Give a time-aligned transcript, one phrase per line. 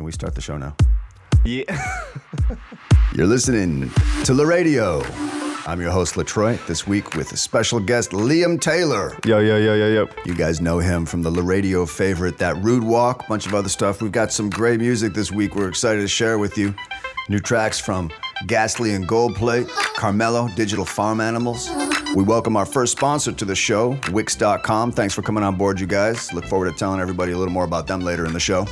[0.00, 0.74] Can we start the show now?
[1.44, 1.64] Yeah.
[3.14, 3.90] You're listening
[4.24, 5.02] to La Radio.
[5.66, 9.14] I'm your host, Latroit, this week with a special guest, Lliam Taylor.
[9.26, 10.08] yo, yo, yo, yo, yo.
[10.24, 13.68] You guys know him from the La Radio favorite, That Rude Walk, bunch of other
[13.68, 14.00] stuff.
[14.00, 16.74] We've got some great music this week we're excited to share with you.
[17.28, 18.10] New tracks from
[18.46, 21.68] Ghastly and Goldplate, Kharmelo, Digital Farm Animals.
[22.16, 24.92] We welcome our first sponsor to the show, Wix.com.
[24.92, 26.32] Thanks for coming on board, you guys.
[26.32, 28.64] Look forward to telling everybody a little more about them later in the show.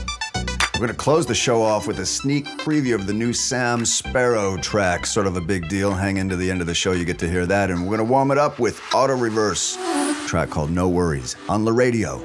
[0.79, 3.81] We're going to close the show off with a sneak preview of the new Sam
[3.81, 5.93] Sparro track, sort of a big deal.
[5.93, 7.69] Hang into the end of the show, you get to hear that.
[7.69, 9.77] And we're going to warm it up with Autoreverse,
[10.29, 12.25] track called No Worries on the Radio.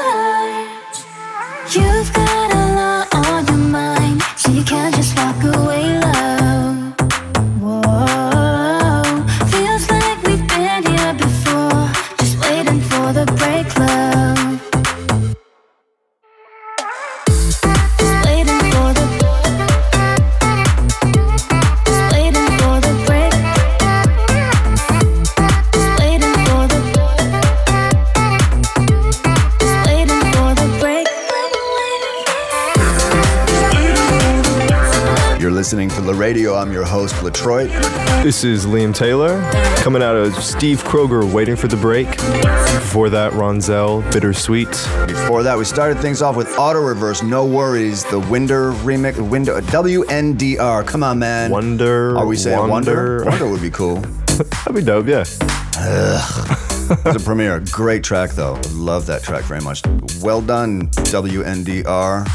[38.31, 39.41] This is Lliam Taylor
[39.81, 42.07] coming out of Steve Kroeger, Waiting for the Break.
[42.11, 44.69] Before that, Ronzel, Bittersweet.
[45.05, 50.87] Before that, we started things off with Autoreverse, No Worries, the Winder remix, Winder, WNDR.
[50.87, 51.51] Come on, man.
[51.51, 52.17] Wonder.
[52.17, 53.25] Are we saying Wonder?
[53.25, 53.95] Wonder would be cool.
[54.27, 55.25] That'd be dope, yeah.
[55.25, 57.61] It's a premiere.
[57.69, 58.57] Great track, though.
[58.71, 59.83] Love that track very much.
[60.21, 62.25] Well done, WNDR.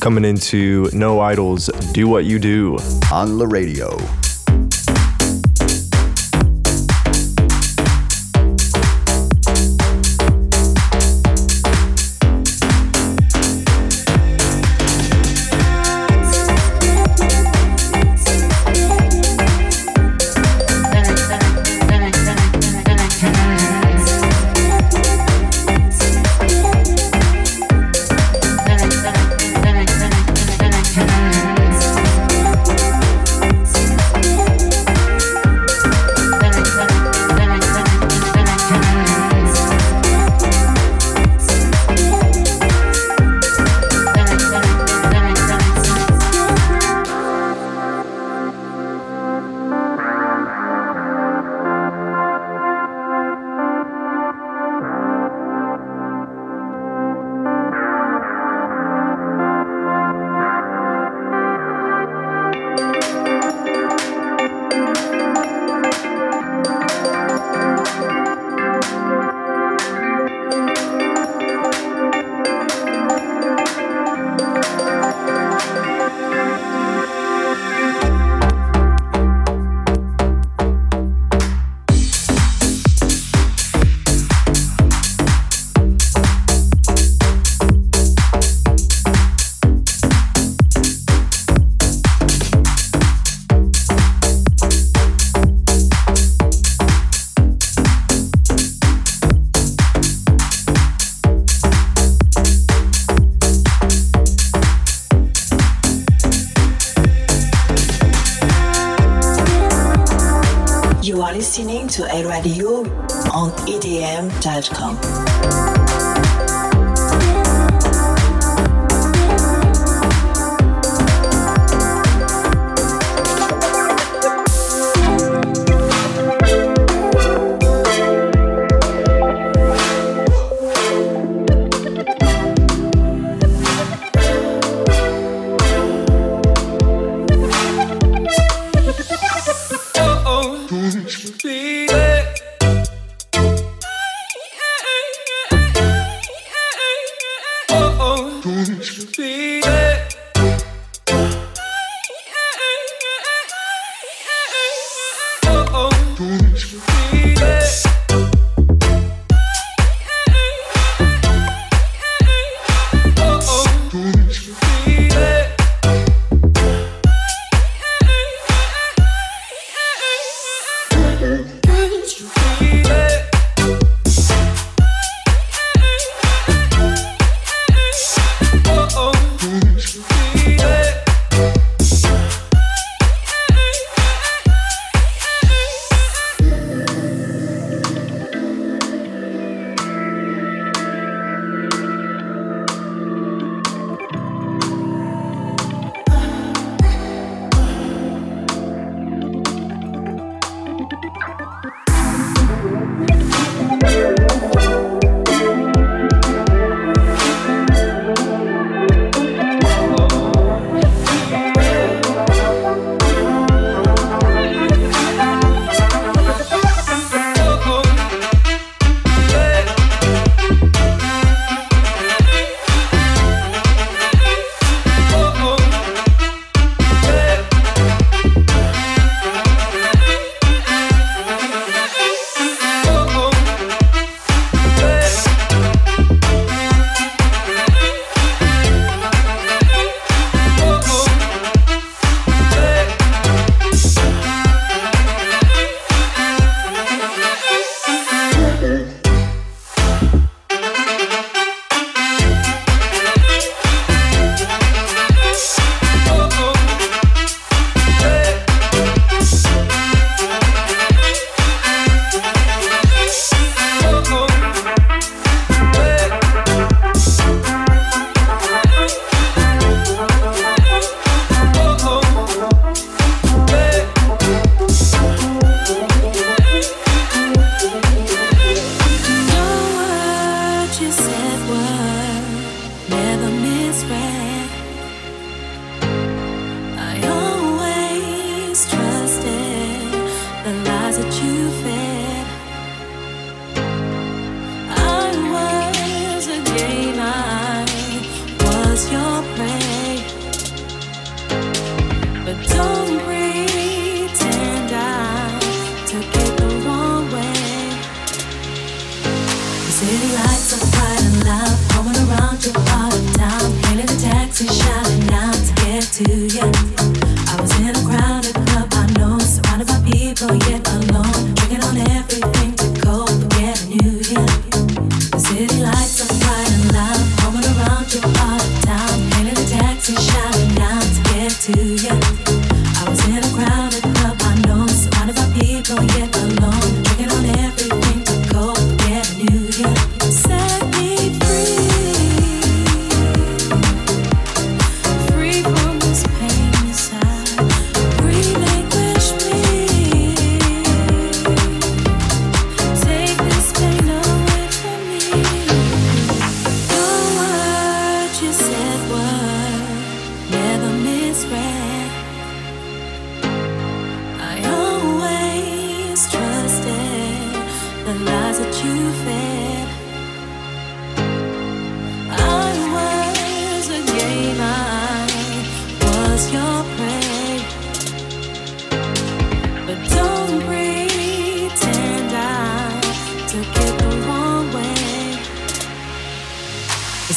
[0.00, 2.78] Coming into No Idols, Do What You Do.
[3.12, 3.98] On the radio.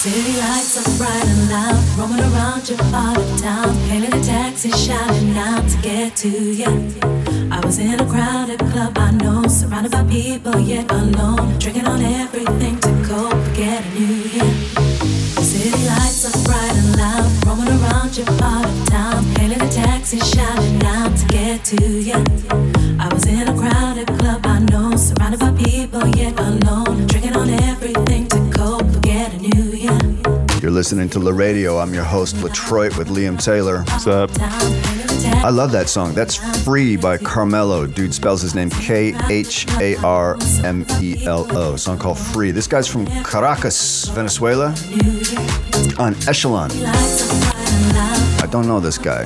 [0.04, 4.70] City lights are bright and loud, roaming around your part of town, hailing a taxi,
[4.72, 6.94] shouting out to get to you.
[7.50, 12.02] I was in a crowded club, I know, surrounded by people yet alone, drinking on
[12.02, 14.54] everything to cope, get a new year.
[15.42, 20.20] City lights are bright and loud, roaming around your part of town, hailing a taxi,
[20.20, 20.83] shouting
[21.78, 22.24] to you.
[23.00, 27.50] I was in a crowded club, I know, surrounded by people, yet alone, drinking on
[27.50, 30.00] everything to cope, forget a new year.
[30.62, 31.80] You're listening to La Radio.
[31.80, 33.84] I'm your host, Latroit, with Lliam Taylor.
[33.84, 34.30] What's up?
[35.44, 36.14] I love that song.
[36.14, 37.94] That's Free by Kharmelo.
[37.94, 41.76] Dude spells his name K H A R M E L O.
[41.76, 42.52] Song called Free.
[42.52, 44.68] This guy's from Caracas, Venezuela,
[46.00, 46.72] on Echelon.
[48.42, 49.26] I don't know this guy.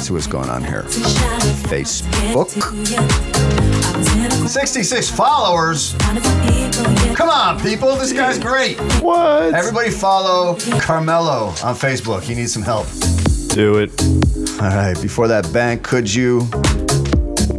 [0.00, 0.84] Let's see what's going on here.
[1.68, 2.48] Facebook.
[4.48, 5.94] 66 followers.
[7.14, 7.96] Come on, people.
[7.96, 8.80] This guy's great.
[9.02, 9.52] What?
[9.52, 12.22] Everybody follow Kharmelo on Facebook.
[12.22, 12.86] He needs some help.
[13.48, 13.90] Do it.
[14.62, 16.48] All right, before that, BAYNK, could you?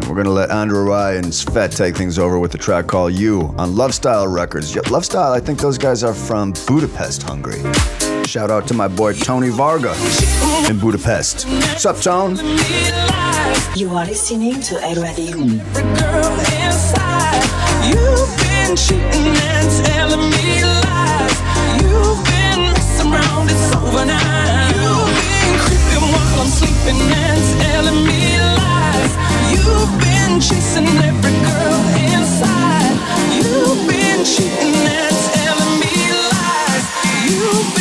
[0.09, 3.53] We're gonna let Andrew Rai and Svet take things over with the track called "You"
[3.59, 4.75] on Love Style Records.
[4.89, 7.61] Love Style, I think those guys are from Budapest, Hungary.
[8.31, 9.93] Shout out to my boy Tony Varga
[10.69, 11.43] in Budapest.
[11.43, 12.37] What's up, Tone?
[13.75, 15.35] You are listening to Ed Radio.
[15.35, 15.59] Hmm.
[15.99, 17.43] girl inside.
[17.91, 21.35] You've been cheating and telling me lies.
[21.83, 24.79] You've been messing around, it's over now.
[24.79, 29.11] You've been creeping while I'm sleeping and telling me lies.
[29.51, 32.95] You've been chasing every girl inside.
[33.35, 35.91] You've been cheating and telling me
[36.31, 36.87] lies.
[37.27, 37.80] You've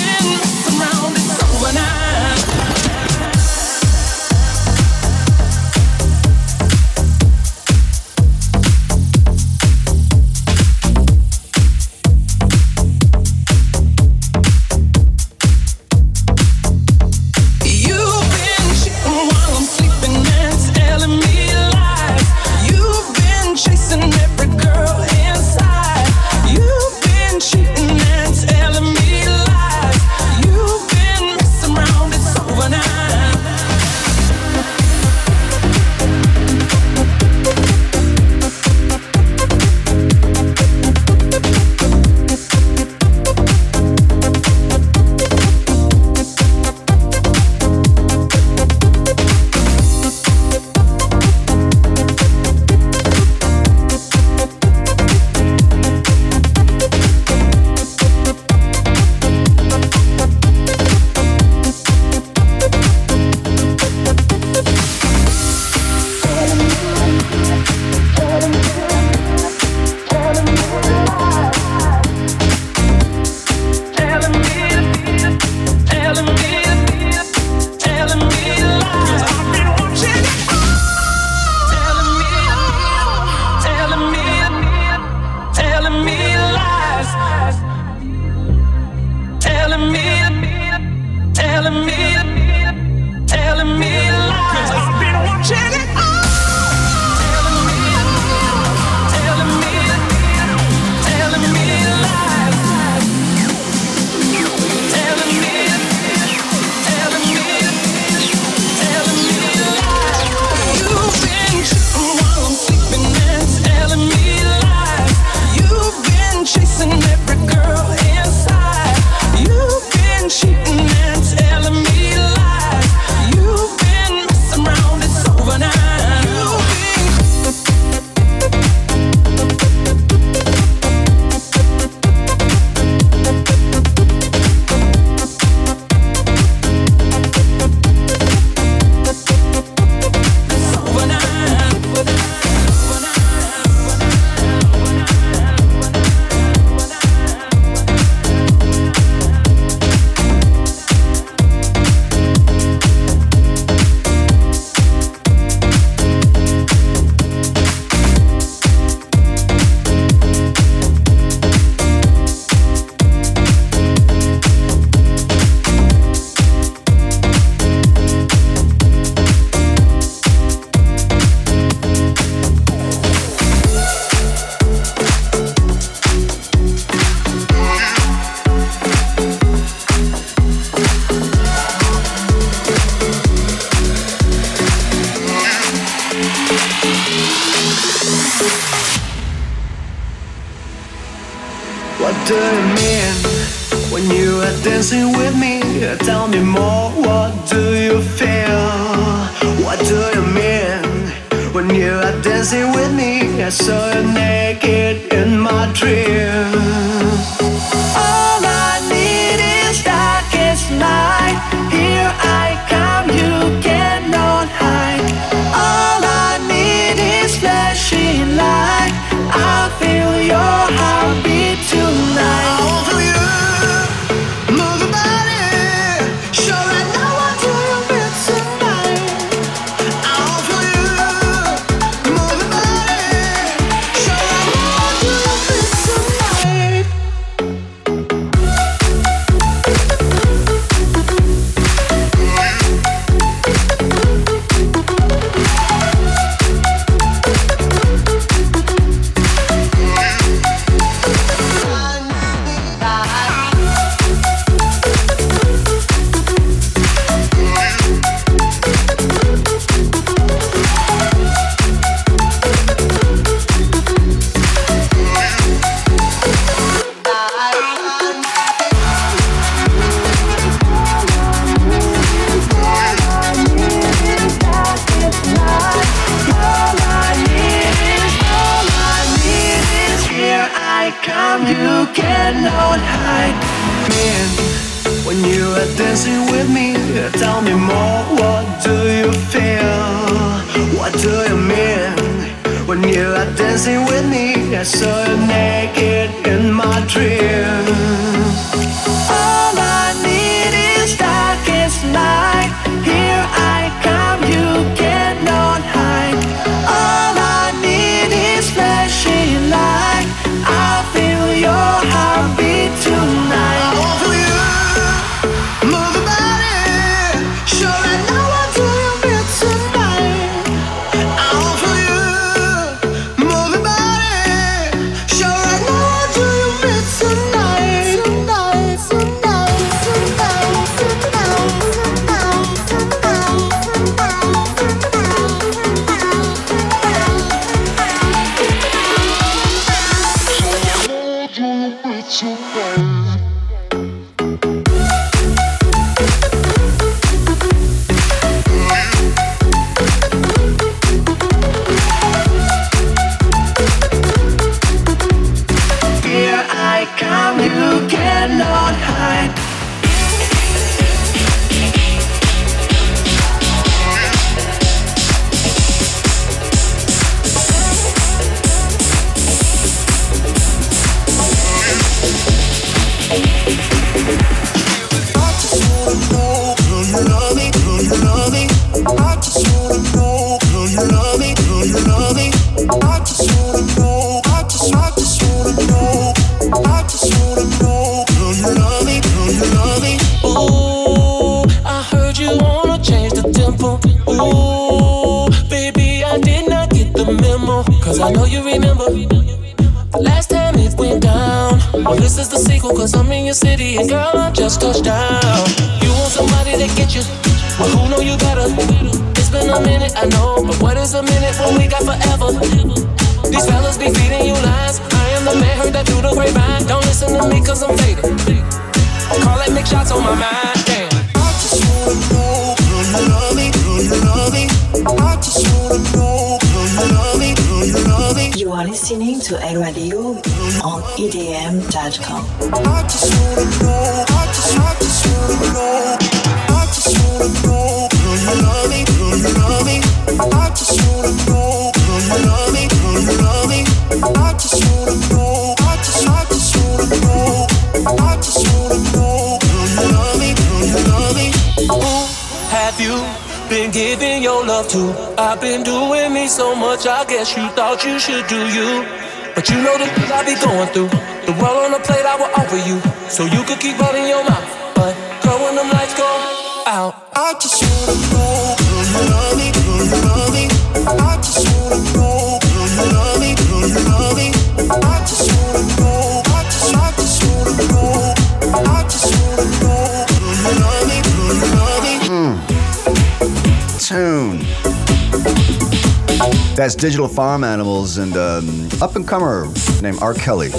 [486.61, 489.47] That's Digital Farm Animals and um, up and comer
[489.81, 490.13] named R.
[490.13, 490.51] Kelly.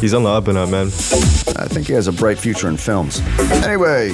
[0.00, 0.86] He's on the up and up, man.
[0.86, 3.20] I think he has a bright future in films.
[3.62, 4.12] Anyway,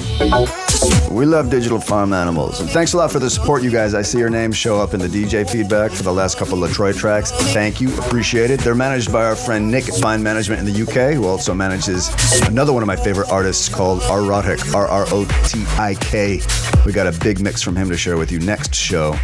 [1.09, 2.61] we love digital farm animals.
[2.61, 3.95] And thanks a lot for the support, you guys.
[3.95, 6.73] I see your names show up in the DJ feedback for the last couple of
[6.73, 7.31] Troy tracks.
[7.53, 7.97] Thank you.
[7.99, 8.59] Appreciate it.
[8.61, 12.11] They're managed by our friend Nick at Fine Management in the UK, who also manages
[12.49, 16.41] another one of my favorite artists called Arrotic, R R O T I K.
[16.85, 19.17] We got a big mix from him to share with you next show.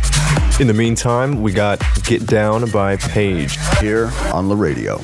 [0.61, 5.01] In the meantime, we got Get Down by Paige here on the radio.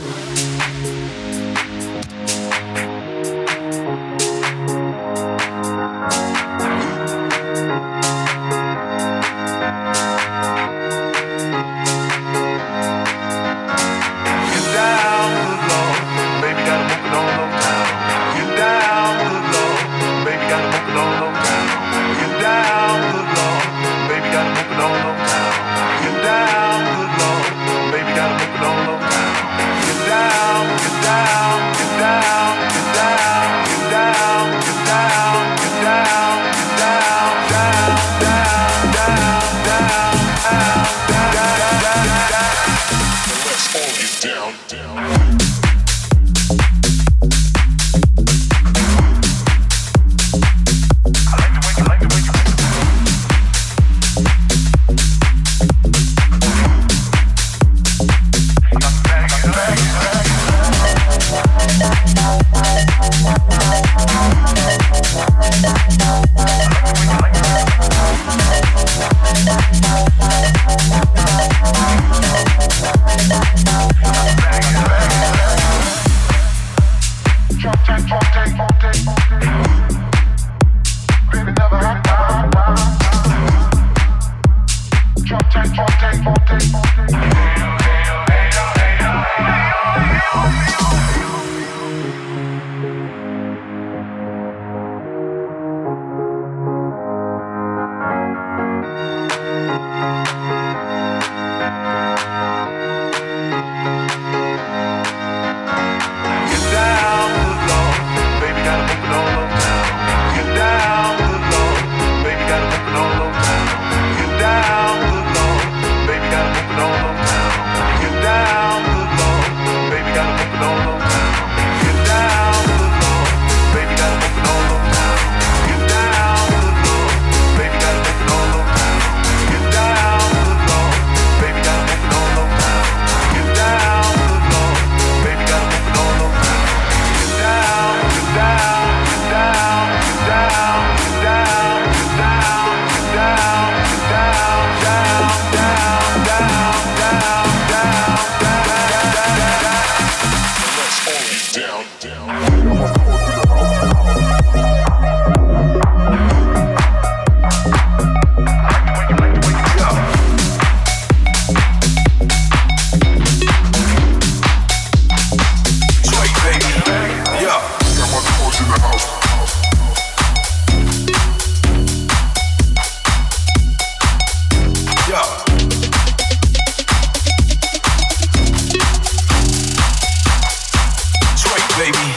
[181.85, 182.09] baby.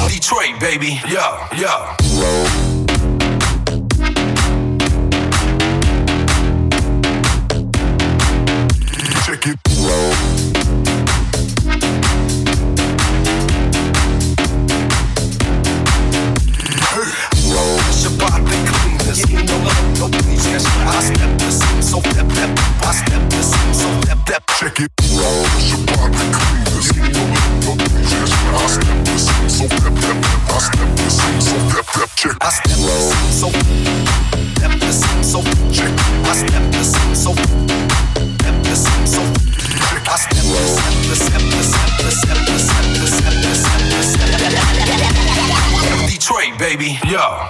[0.10, 1.00] Detroit, baby.
[1.08, 2.77] Yeah, yeah.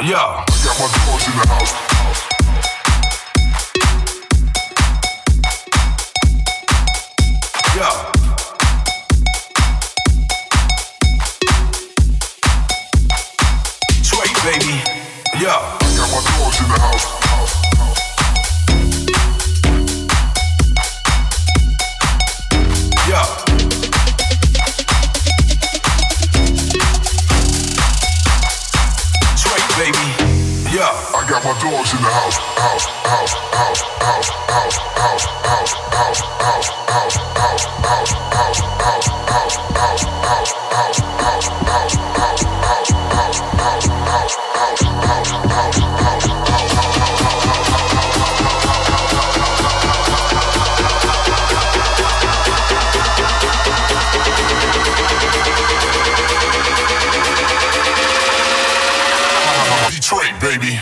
[0.02, 0.44] Yeah.
[0.48, 1.87] I got my girls in the house.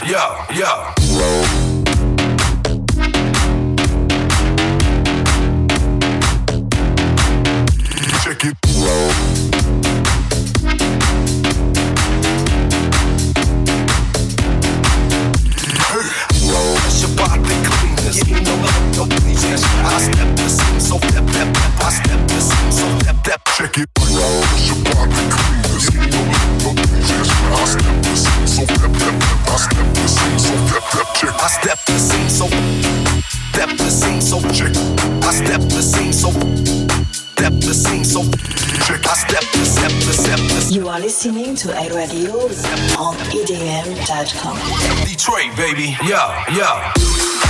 [0.05, 0.94] yeah, yeah.
[41.65, 42.33] to a radio
[42.99, 44.57] on edm.com.
[45.07, 45.95] Detroit, baby.
[46.03, 47.44] Yeah, yeah.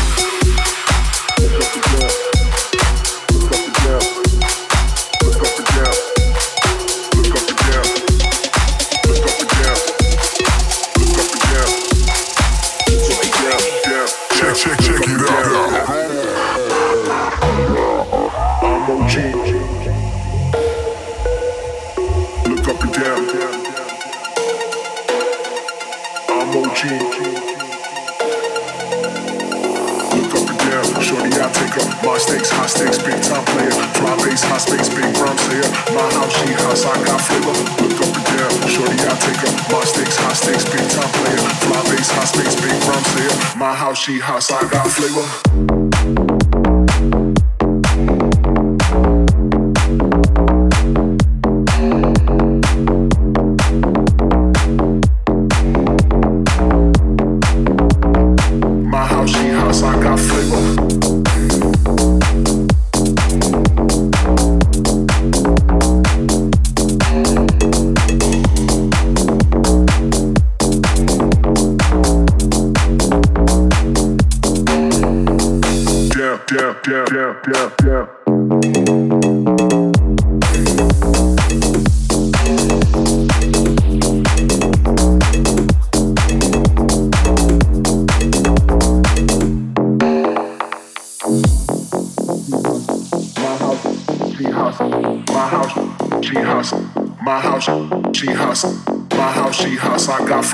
[44.06, 46.35] she hot, so I got flavor.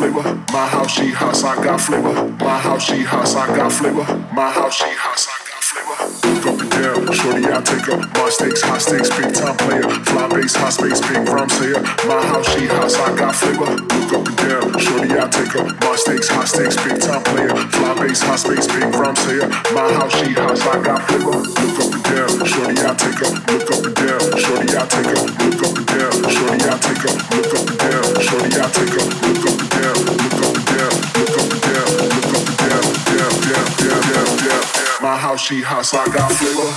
[0.01, 0.23] flavor.
[0.51, 2.27] My house, she house, I got flavor.
[2.39, 4.04] My house, she house, I got flavor.
[4.34, 5.40] My house, she house, I
[7.13, 8.00] Shorty, I take her.
[8.15, 9.84] Bar stakes, high stakes, big time player.
[10.08, 11.82] Fly base, high space, big rhyme sayer.
[12.08, 13.67] My house, she house, I got flavor.
[13.76, 14.80] Look up and down.
[14.80, 15.67] Shorty, I take her.
[15.84, 17.52] Bar stakes, high stakes, big time player.
[17.52, 19.47] Fly bass, high space, big rhyme sayer.
[19.76, 21.43] My house, she house, I got flavor.
[21.43, 22.32] Look up and down.
[22.47, 23.32] Shorty, I take her.
[23.52, 24.21] Look up and down.
[24.39, 25.21] Shorty, I take her.
[25.43, 26.15] Look up and down.
[26.32, 27.13] Shorty, I take her.
[27.35, 28.08] Look up and down.
[28.23, 29.06] Shorty, I take her.
[29.27, 29.60] Look up
[35.32, 36.71] My house, she hot, so I got flavor.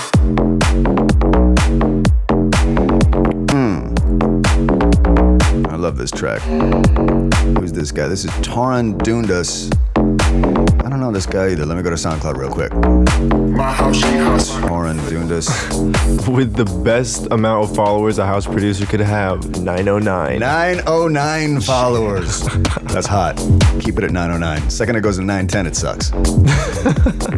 [3.51, 3.93] Hmm.
[5.75, 6.41] Love this track.
[7.59, 8.07] Who's this guy?
[8.07, 9.69] This is Torin Dundas.
[9.97, 11.65] I don't know this guy either.
[11.65, 12.73] Let me go to SoundCloud real quick.
[13.51, 16.27] My house, she hot, so I got Torin Dundas.
[16.29, 20.39] With the best amount of followers a house producer could have, 909.
[20.39, 22.47] 909 followers.
[22.83, 23.35] That's hot.
[23.81, 24.69] Keep it at 909.
[24.69, 26.11] Second it goes to 910, it sucks.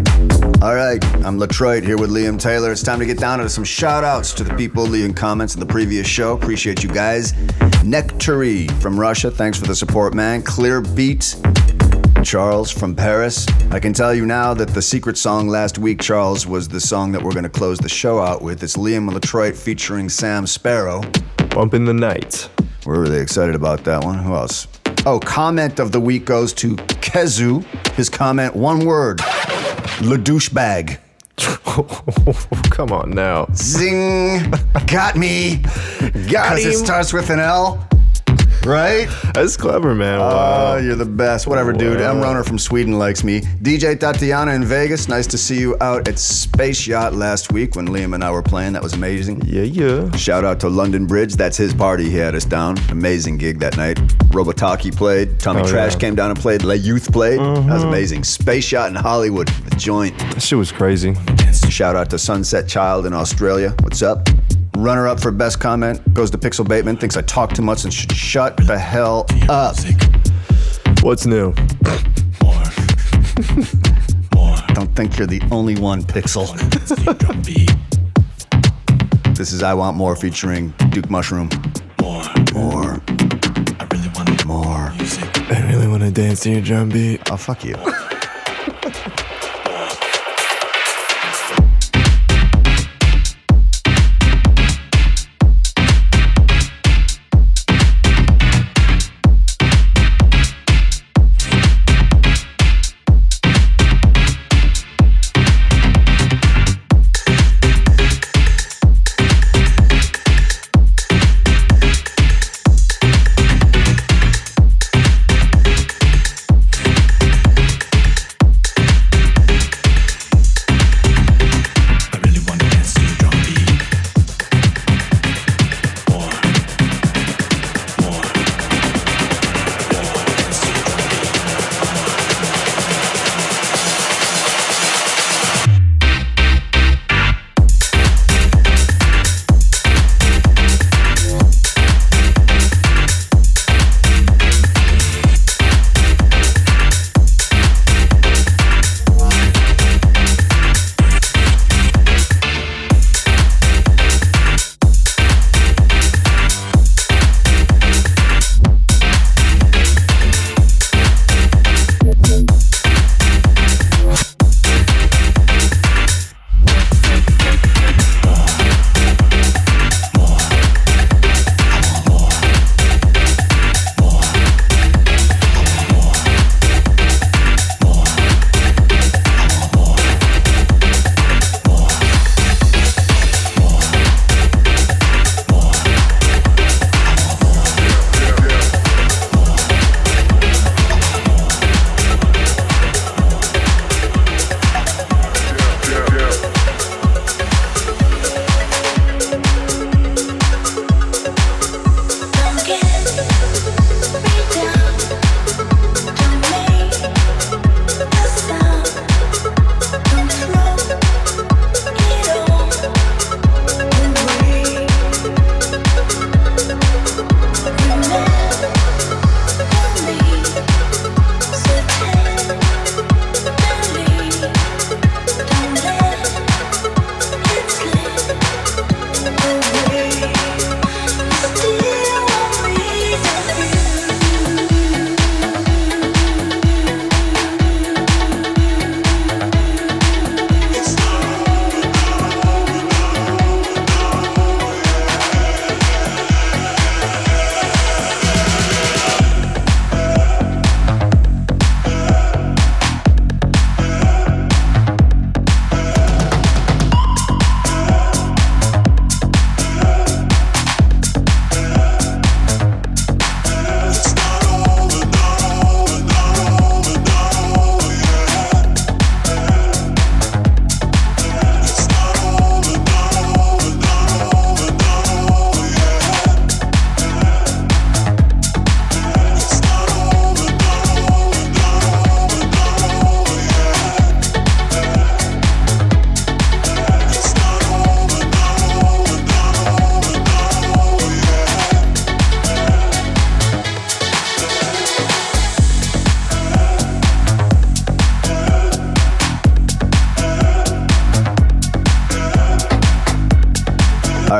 [0.67, 2.73] All right, I'm Latroit here with Lliam Taylor.
[2.73, 5.61] It's time to get down to some shout outs to the people leaving comments in
[5.61, 6.35] the previous show.
[6.35, 7.31] Appreciate you guys.
[7.85, 10.41] Nectary from Russia, thanks for the support, man.
[10.41, 11.37] Clear Beat,
[12.21, 13.47] Charles from Paris.
[13.71, 17.13] I can tell you now that the secret song last week, Charles, was the song
[17.13, 18.61] that we're going to close the show out with.
[18.61, 21.01] It's Lliam Latroit featuring Sam Sparro.
[21.55, 22.49] Bump in the night.
[22.85, 24.17] We're really excited about that one.
[24.17, 24.67] Who else?
[25.05, 27.63] Oh, comment of the week goes to Kezu.
[27.93, 29.21] His comment, one word.
[30.01, 30.99] La douchebag.
[32.71, 33.47] Come on now.
[33.53, 34.51] Zing.
[34.87, 35.57] Got me.
[36.29, 37.86] Got Because it starts with an L.
[38.67, 39.07] Right?
[39.33, 40.19] That's clever, man.
[40.19, 40.75] Oh, Wow.
[40.77, 41.47] you're the best.
[41.47, 42.01] Whatever, dude.
[42.01, 42.19] M.
[42.21, 43.39] Roner from Sweden likes me.
[43.61, 45.07] DJ Tatiana in Vegas.
[45.07, 48.43] Nice to see you out at Space Yacht last week when Lliam and I were
[48.43, 48.73] playing.
[48.73, 49.41] That was amazing.
[49.45, 50.11] yeah, yeah.
[50.17, 51.35] Shout out to London Bridge.
[51.35, 52.09] That's his party.
[52.09, 52.77] He had us down.
[52.89, 53.97] Amazing gig that night.
[54.31, 55.39] Robotaki played.
[55.39, 55.87] Tommy Oh, Trash yeah.
[55.91, 55.99] Mm-hmm.
[55.99, 56.63] came down and played.
[56.63, 57.39] La Youth played.
[57.39, 58.23] That was amazing.
[58.25, 59.47] Space Yacht in Hollywood.
[59.47, 60.17] The joint.
[60.19, 61.15] That shit was crazy.
[61.69, 63.73] Shout out to Sunset Child in Australia.
[63.81, 64.27] What's up?
[64.77, 66.97] Runner up for best comment goes to Pixel Bateman.
[66.97, 69.75] Thinks I talk too much and should shut the hell up.
[71.01, 71.53] What's new?
[74.75, 76.47] Don't think you're the only one, Pixel.
[79.35, 81.49] this is I Want More featuring Duke Mushroom.
[81.99, 82.23] More.
[82.53, 83.01] More.
[83.79, 84.93] I really want More.
[85.49, 87.31] I really want to dance to your drum beat.
[87.31, 87.75] Oh, fuck you.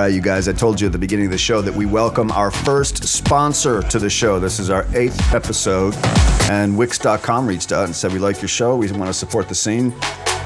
[0.08, 2.50] You guys, I told you at the beginning of the show that we welcome our
[2.50, 4.40] first sponsor to the show.
[4.40, 5.94] This is our eighth episode,
[6.50, 8.78] and Wix.com reached out and said, We like your show.
[8.78, 9.92] We want to support the scene.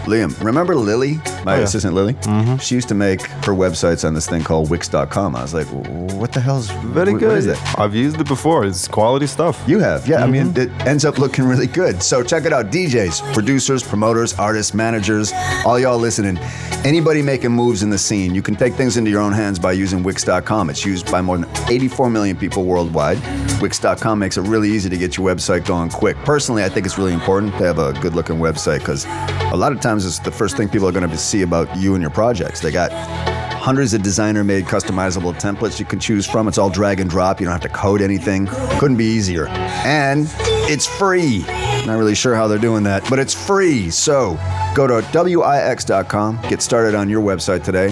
[0.06, 1.64] Lliam, remember Lily, my Oh, yeah.
[1.64, 2.16] assistant Lily?
[2.16, 2.58] Mm-hmm.
[2.58, 5.36] She used to make her websites on this thing called Wix.com.
[5.36, 7.30] I was like, What the hell's Very what- good.
[7.30, 7.80] What is that?
[7.80, 8.66] I've used it before.
[8.66, 9.62] It's quality stuff.
[9.68, 10.24] You have, yeah.
[10.24, 12.02] I mean, it ends up looking really good.
[12.02, 12.72] So check it out.
[12.72, 15.32] DJs, producers, promoters, artists, managers,
[15.68, 16.40] all y'all listening.
[16.84, 19.72] Anybody making moves in the scene, you can take things into your own hands by
[19.72, 20.68] using Wix.com.
[20.72, 23.20] It's used by more than 84 million people worldwide.
[23.62, 26.18] Wix.com makes it really easy to get your website going quick.
[26.18, 29.06] Personally, I think it's really important to have a good looking website because
[29.54, 31.94] a lot of times it's the first thing people are going to see about you
[31.94, 32.62] and your projects.
[32.62, 36.48] They got hundreds of designer made customizable templates you can choose from.
[36.48, 37.40] It's all drag and drop.
[37.40, 38.48] You don't have to code anything.
[38.80, 39.48] Couldn't be easier.
[39.86, 40.26] And
[40.68, 41.46] it's free.
[41.86, 43.92] Not really sure how they're doing that, but it's free.
[43.92, 44.40] So
[44.76, 47.88] go to wix.com, get started on your website today.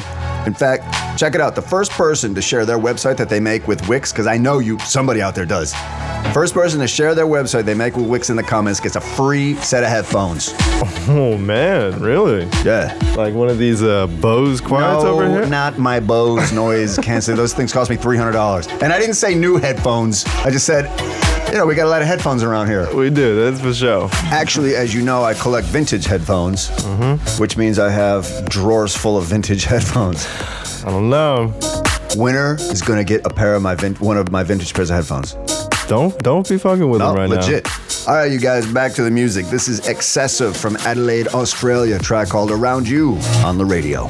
[0.45, 1.55] In fact, check it out.
[1.55, 4.59] The first person to share their website that they make with Wix, because I know
[4.59, 5.73] you somebody out there does.
[6.33, 9.01] First person to share their website they make with Wix in the comments gets a
[9.01, 10.53] free set of headphones.
[11.07, 12.45] Oh man, really?
[12.63, 12.97] Yeah.
[13.17, 15.45] Like one of these uh, Bose quiets no, over here?
[15.47, 17.35] not my Bose noise canceling.
[17.35, 20.23] Those things cost me three hundred dollars, and I didn't say new headphones.
[20.25, 20.85] I just said,
[21.51, 22.93] you know, we got a lot of headphones around here.
[22.95, 23.43] We do.
[23.49, 24.09] That's for sure.
[24.31, 27.41] Actually, as you know, I collect vintage headphones, Mm-hmm.
[27.41, 30.27] which means I have drawers full of vintage headphones.
[30.85, 31.53] I don't know.
[32.15, 34.95] Winner is gonna get a pair of my vin- one of my vintage pairs of
[34.95, 35.33] headphones.
[35.87, 37.35] Don't don't be fucking with No, them right now.
[37.37, 37.67] legit.
[38.07, 39.45] All right, you guys, back to the music.
[39.47, 41.99] This is Xessiv from Adelaide, Australia.
[41.99, 44.07] Track called Around You on the radio.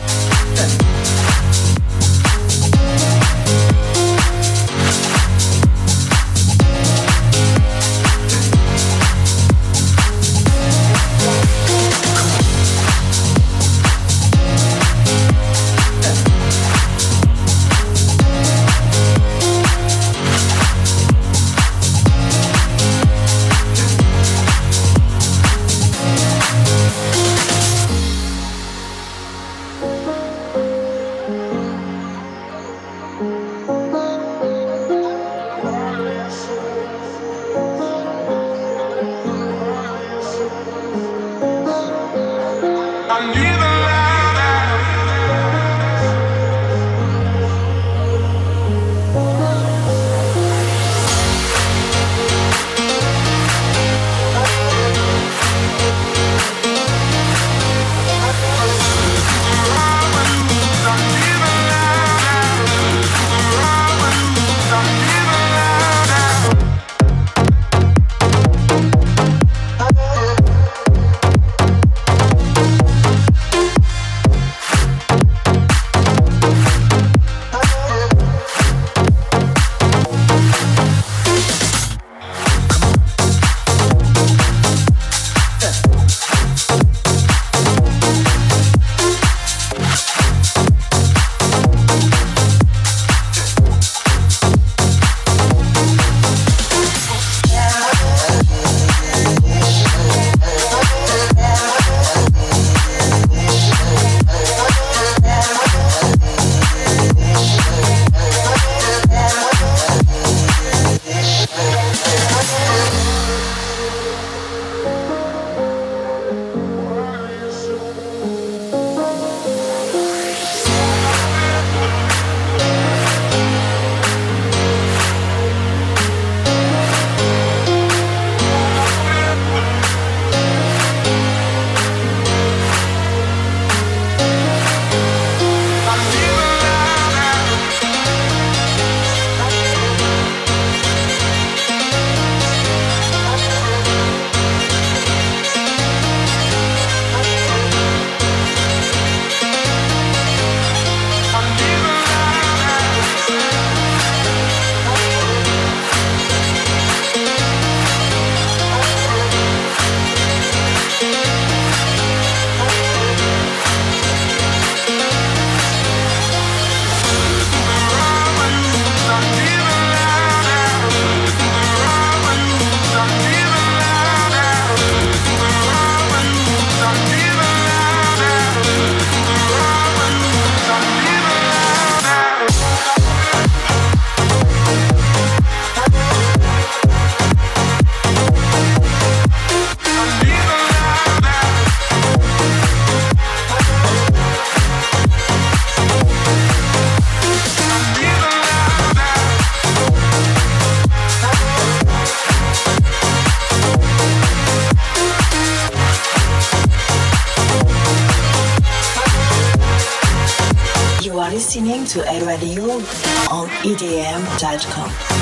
[213.64, 215.19] edm.com.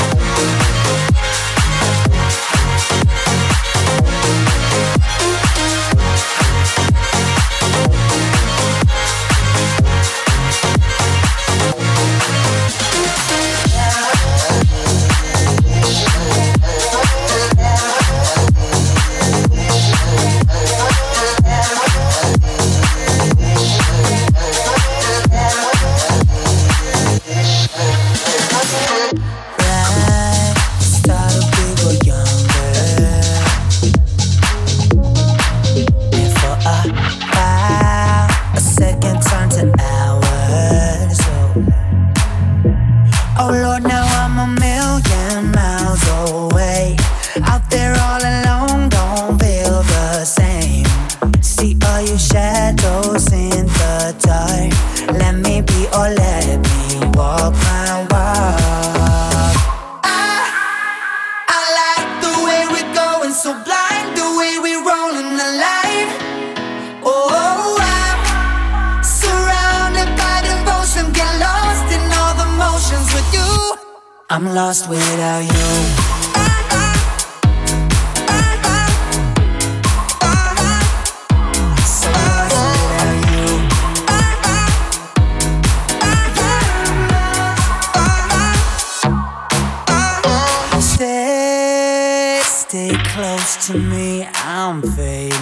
[93.18, 95.40] close to me, I'm fading.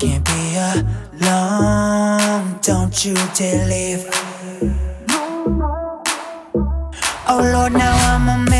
[0.00, 0.42] Can't be
[1.20, 4.04] alone, don't you dare leave.
[7.28, 8.51] Oh Lord, now I'm a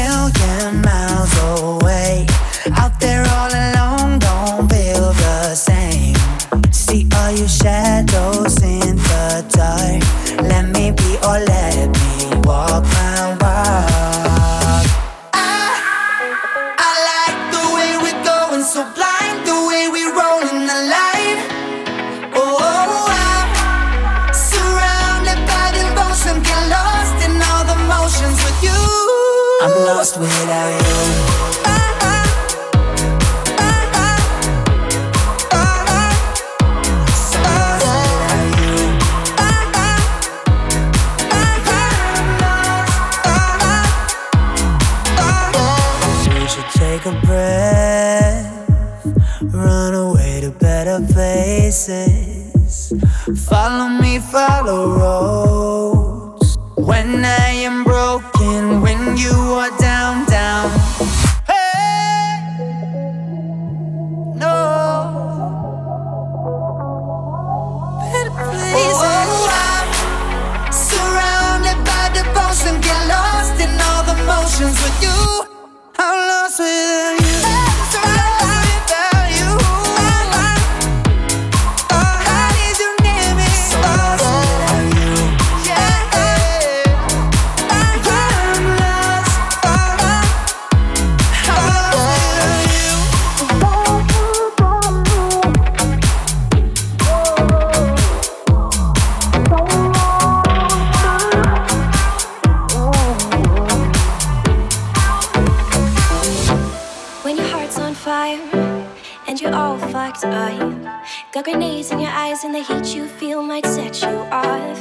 [111.32, 114.78] Got grenades in your eyes, and the heat you feel might set you off.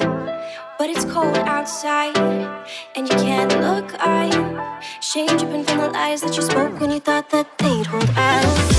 [0.77, 2.17] But it's cold outside,
[2.93, 3.95] and you can't look.
[3.97, 4.27] I
[4.99, 8.70] shame dripping from the lies that you spoke when you thought that they'd hold out.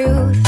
[0.00, 0.39] truth.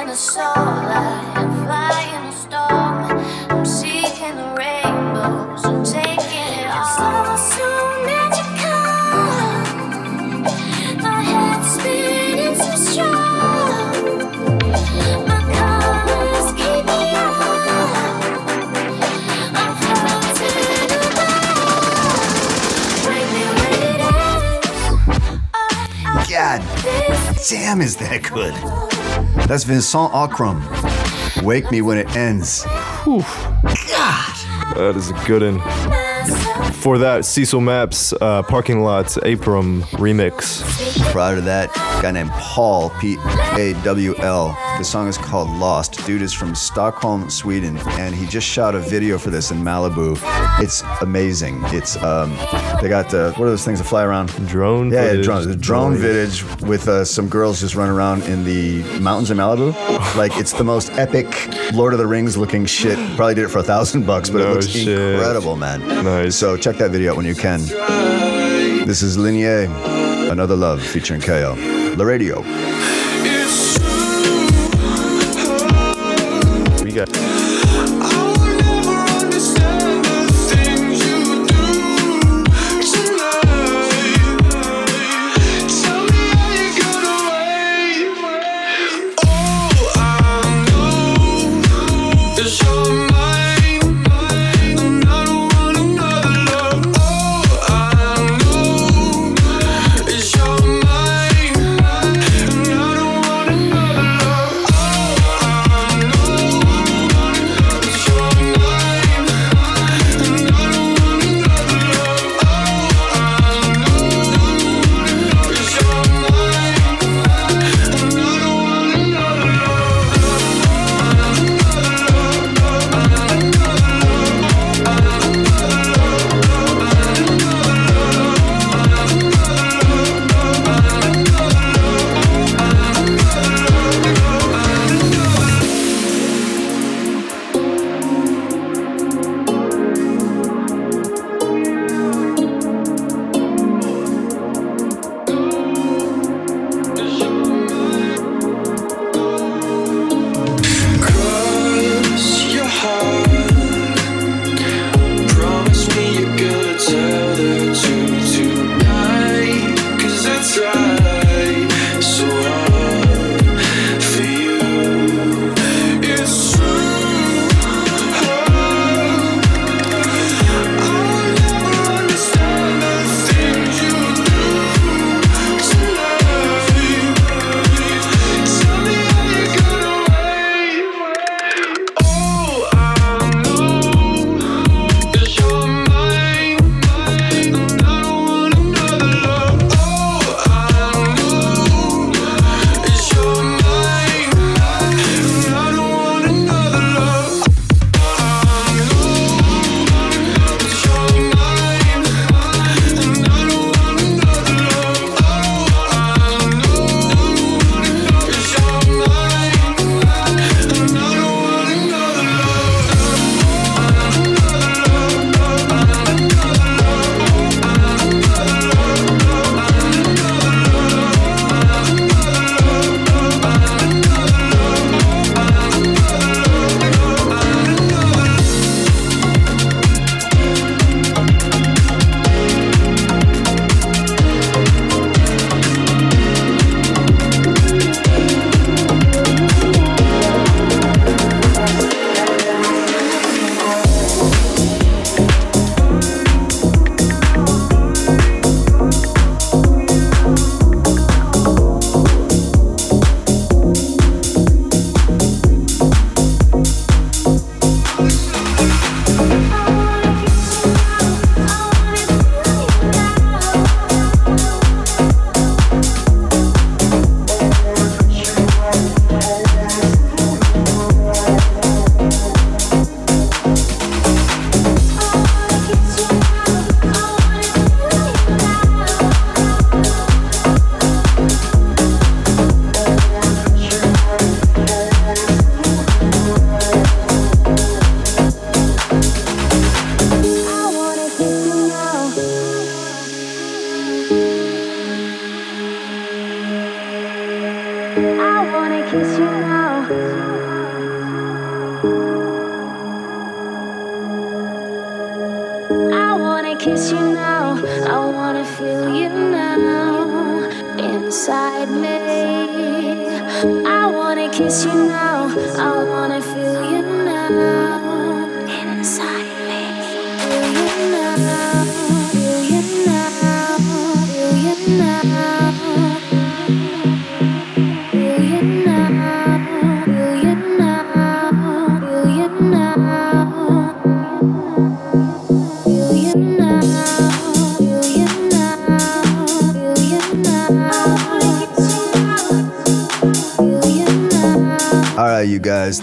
[0.00, 0.44] In the soul.
[0.46, 3.18] I'm flying the storm.
[3.50, 5.64] I'm seeking the rainbows.
[5.64, 6.84] I'm taking it all.
[6.94, 7.66] So, so
[8.06, 8.84] magical.
[11.02, 13.90] My head's spinning so strong.
[15.26, 17.32] My colors keep me on.
[19.60, 23.04] I'm floating above.
[23.06, 23.98] Wake me when it.
[26.30, 26.60] God
[27.48, 28.54] damn, is that good?
[29.48, 30.62] That's Vincent Achram.
[31.42, 32.64] Wake me when it ends.
[34.74, 35.60] That is a good one.
[36.72, 40.62] For that, Ciele Mapps uh, Parking Lots Abram remix.
[41.18, 43.16] Prior to that, a guy named Pawl, P
[43.56, 44.56] A W L.
[44.78, 46.06] The song is called Lost.
[46.06, 50.16] Dude is from Stockholm, Sweden, and he just shot a video for this in Malibu.
[50.62, 51.58] It's amazing.
[51.74, 52.30] It's um,
[52.80, 54.28] they got the what are those things that fly around?
[54.46, 58.44] Drone Yeah, yeah drone, the drone footage with uh, some girls just running around in
[58.44, 59.74] the mountains in Malibu.
[60.16, 61.26] Like it's the most epic
[61.72, 62.96] Lord of the Rings looking shit.
[63.16, 64.86] Probably did it for a thousand bucks, but it looks shit.
[64.86, 65.80] incredible, man.
[66.04, 66.36] Nice.
[66.36, 67.58] So check that video out when you can.
[68.86, 69.66] This is Linier,
[70.30, 71.54] Another Love featuring Cayo.
[71.96, 72.42] La Radio.
[76.84, 77.08] We got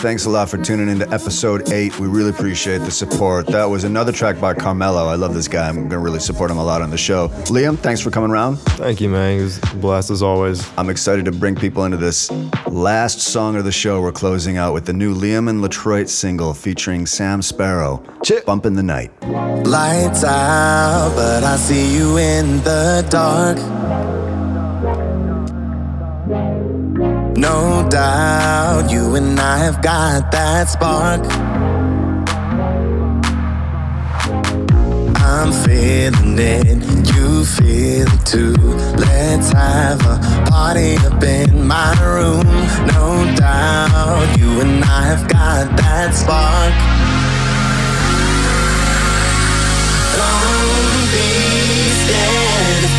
[0.05, 1.99] thanks a lot for tuning into episode eight.
[1.99, 3.47] We really appreciate the support.
[3.47, 5.07] That was another track by Kharmelo.
[5.07, 5.67] I love this guy.
[5.67, 7.29] I'm going to really support him a lot on the show.
[7.49, 8.57] Lliam, thanks for coming around.
[8.57, 9.39] Thank you, man.
[9.39, 10.63] It was a blast as always.
[10.77, 12.29] I'm excited to bring people into this
[12.67, 13.99] last song of the show.
[13.99, 18.05] We're closing out with the new Lliam and Latroit single featuring Sam Sparro,
[18.45, 19.11] Bump in the Night.
[19.23, 24.14] Lights out, but I see you in the dark.
[27.37, 31.21] No doubt, you and I have got that spark.
[35.21, 36.81] I'm feeling it,
[37.13, 38.53] you feel it too.
[38.95, 40.17] Let's have a
[40.49, 42.45] party up in my room.
[42.87, 46.73] No doubt, you and I have got that spark.
[50.15, 51.27] Don't be
[51.99, 52.44] scared of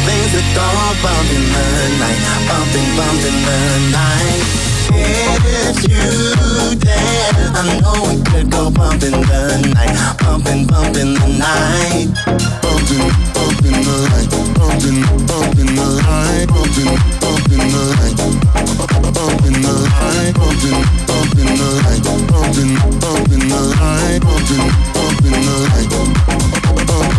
[0.06, 0.66] things that go
[1.02, 1.66] bump in the
[1.98, 3.58] night, bumping, bump in the
[3.90, 4.46] night.
[4.94, 11.18] If you dare, I know we could go bump in the night, bumping, bump in
[11.18, 12.14] the night,
[12.62, 19.10] bumping, bump in the night, bumping, bump in the night, bumping, bump in the night,
[19.10, 20.80] bump in the night, bumping,
[21.10, 26.55] bump in the night, bumping, bump in the night, bumping, bump in the night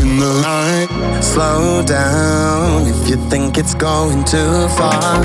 [0.01, 1.23] in the night.
[1.23, 5.23] Slow down if you think it's going too far.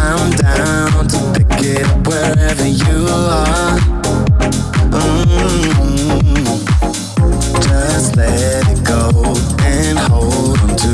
[0.00, 3.78] I'm down to pick it up wherever you are.
[4.92, 6.28] Mm.
[7.62, 10.92] Just let it go and hold on to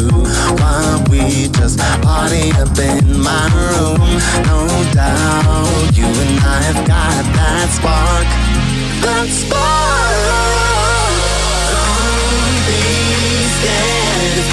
[0.60, 4.00] while we just party up in my room.
[4.48, 4.58] No
[4.92, 8.53] doubt, you and I have got that spark.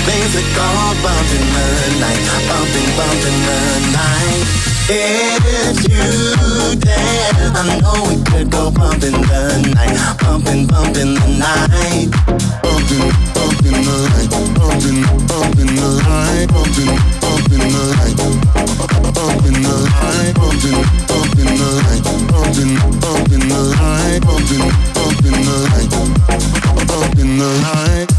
[0.05, 0.47] Things that
[1.03, 1.67] bump in the
[2.01, 3.59] night, bumping, bumping the
[3.93, 4.70] night.
[4.89, 6.01] If you
[7.53, 9.11] I know we could go the
[9.75, 12.09] night, bumping, bumping the night,
[12.63, 18.17] bumping, bumping the night, bumping, bumping the night, bumping, bumping the night,
[20.33, 20.73] bumping
[23.01, 28.09] bumping, the night, bumping, bumping the night, bumping, bumping the night.